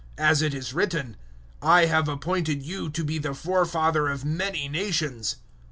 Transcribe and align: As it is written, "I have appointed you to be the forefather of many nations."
As 0.17 0.41
it 0.41 0.55
is 0.55 0.73
written, 0.73 1.15
"I 1.61 1.85
have 1.85 2.07
appointed 2.09 2.63
you 2.63 2.89
to 2.89 3.03
be 3.03 3.19
the 3.19 3.35
forefather 3.35 4.09
of 4.09 4.25
many 4.25 4.67
nations." 4.67 5.35